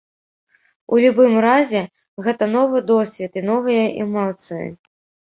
У 0.95 0.97
любым 1.03 1.33
разе, 1.45 1.81
гэта 2.27 2.47
новы 2.55 2.81
досвед 2.91 3.37
і 3.41 3.43
новыя 3.49 3.83
эмоцыі. 4.07 4.67